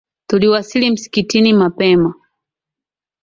[0.27, 2.13] Tuliwasili msikitini mapema.